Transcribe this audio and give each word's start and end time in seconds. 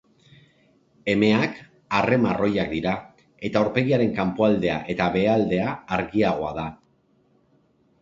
Emeak 1.13 1.59
arre-marroiak 1.97 2.73
dira 2.73 2.95
eta 3.51 3.63
aurpegiaren 3.63 4.19
kanpoaldea 4.19 4.81
eta 4.97 5.11
behealdea 5.19 5.79
argiagoa 6.01 6.55
da. 6.61 6.69